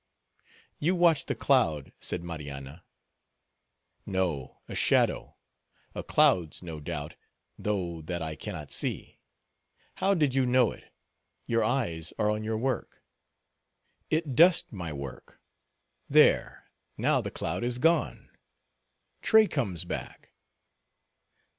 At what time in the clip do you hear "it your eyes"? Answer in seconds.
10.71-12.13